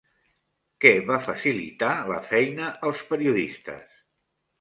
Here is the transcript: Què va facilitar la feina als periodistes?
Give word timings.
Què 0.85 0.93
va 1.09 1.17
facilitar 1.25 1.89
la 2.11 2.17
feina 2.31 2.71
als 2.89 3.05
periodistes? 3.13 3.93